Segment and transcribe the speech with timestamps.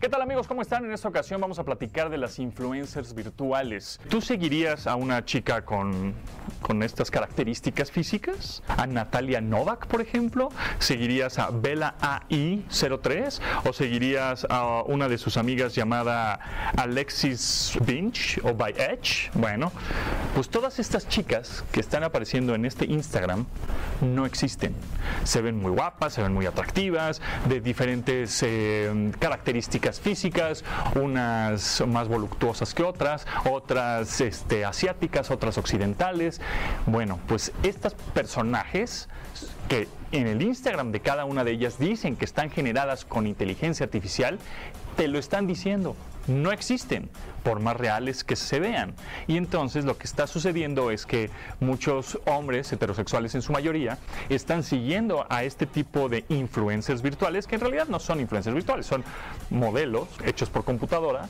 [0.00, 0.46] ¿Qué tal amigos?
[0.46, 0.84] ¿Cómo están?
[0.84, 3.98] En esta ocasión vamos a platicar de las influencers virtuales.
[4.08, 6.14] ¿Tú seguirías a una chica con,
[6.62, 8.62] con estas características físicas?
[8.68, 10.50] ¿A Natalia Novak, por ejemplo?
[10.78, 13.40] ¿Seguirías a Bella AI03?
[13.64, 16.38] ¿O seguirías a una de sus amigas llamada
[16.76, 19.32] Alexis Binch o By Edge?
[19.34, 19.72] Bueno,
[20.36, 23.46] pues todas estas chicas que están apareciendo en este Instagram
[24.00, 24.76] no existen.
[25.24, 30.64] Se ven muy guapas, se ven muy atractivas, de diferentes eh, características físicas,
[30.94, 36.40] unas más voluptuosas que otras, otras este, asiáticas, otras occidentales.
[36.86, 39.08] Bueno, pues estos personajes
[39.68, 43.84] que en el Instagram de cada una de ellas dicen que están generadas con inteligencia
[43.84, 44.38] artificial,
[44.96, 45.94] te lo están diciendo
[46.28, 47.08] no existen,
[47.42, 48.94] por más reales que se vean.
[49.26, 54.62] Y entonces lo que está sucediendo es que muchos hombres heterosexuales en su mayoría están
[54.62, 59.02] siguiendo a este tipo de influencers virtuales, que en realidad no son influencers virtuales, son
[59.50, 61.28] modelos hechos por computadora.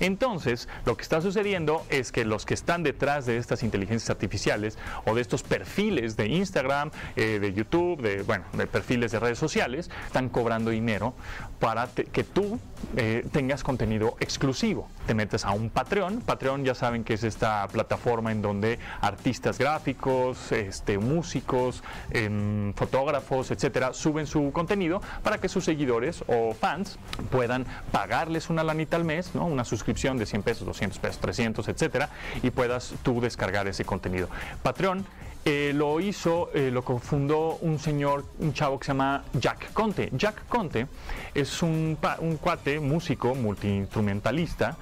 [0.00, 4.76] Entonces lo que está sucediendo es que los que están detrás de estas inteligencias artificiales
[5.04, 9.38] o de estos perfiles de Instagram, eh, de YouTube, de, bueno, de perfiles de redes
[9.38, 11.14] sociales, están cobrando dinero
[11.58, 12.58] para que tú
[12.96, 14.88] eh, tengas contenido exclusivo.
[15.06, 16.20] Te metes a un Patreon.
[16.20, 23.50] Patreon ya saben que es esta plataforma en donde artistas gráficos, este, músicos, em, fotógrafos,
[23.50, 26.98] etcétera, suben su contenido para que sus seguidores o fans
[27.30, 29.46] puedan pagarles una lanita al mes, ¿no?
[29.46, 32.10] una suscripción de 100 pesos, 200 pesos, 300, etcétera,
[32.42, 34.28] y puedas tú descargar ese contenido.
[34.62, 35.06] Patreon
[35.44, 40.10] eh, lo hizo, eh, lo cofundó un señor, un chavo que se llama Jack Conte.
[40.12, 40.86] Jack Conte
[41.34, 44.76] es un, un cuate, músico, multiinstrumentalista,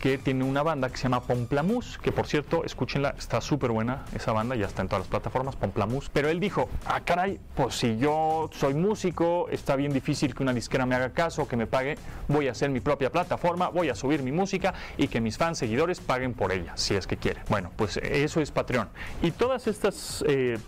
[0.00, 4.06] que tiene una banda que se llama Pomplamus, que por cierto, escúchenla, está súper buena
[4.14, 6.08] esa banda, ya está en todas las plataformas, Pomplamus.
[6.08, 10.54] Pero él dijo, ah, caray, pues si yo soy músico, está bien difícil que una
[10.54, 11.98] disquera me haga caso, que me pague,
[12.28, 15.58] voy a hacer mi propia plataforma, voy a subir mi música y que mis fans,
[15.58, 17.42] seguidores paguen por ella, si es que quieren.
[17.50, 18.88] Bueno, pues eso es Patreon.
[19.22, 20.24] Y todas estas...
[20.26, 20.58] Eh,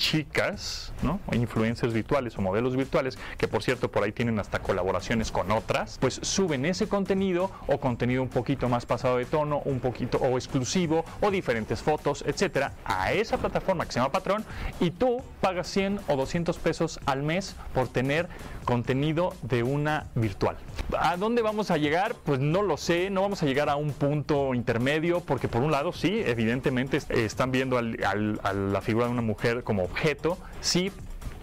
[0.00, 1.20] chicas, ¿no?
[1.32, 5.98] influencers virtuales o modelos virtuales, que por cierto por ahí tienen hasta colaboraciones con otras,
[6.00, 10.38] pues suben ese contenido o contenido un poquito más pasado de tono, un poquito o
[10.38, 14.42] exclusivo o diferentes fotos, etcétera, a esa plataforma que se llama Patrón
[14.80, 18.26] y tú pagas 100 o 200 pesos al mes por tener
[18.64, 20.56] contenido de una virtual.
[20.98, 22.14] ¿A dónde vamos a llegar?
[22.24, 25.70] Pues no lo sé, no vamos a llegar a un punto intermedio porque por un
[25.70, 30.90] lado sí, evidentemente están viendo a la figura de una mujer como objeto, sí,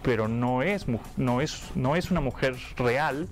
[0.01, 0.85] pero no es,
[1.17, 3.27] no es, no es una mujer real,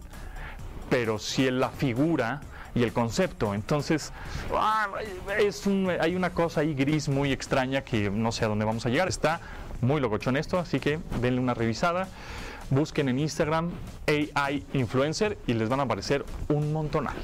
[0.90, 2.42] pero sí es la figura
[2.76, 3.54] y el concepto.
[3.54, 4.12] Entonces,
[4.54, 4.88] ah,
[5.40, 5.66] es
[6.00, 9.08] hay una cosa ahí gris muy extraña que no sé a dónde vamos a llegar.
[9.08, 9.40] Está
[9.82, 12.08] muy locochón esto, así que denle una revisada.
[12.70, 13.72] Busquen en Instagram
[14.08, 17.16] AI Influencer y les van a aparecer un montonal.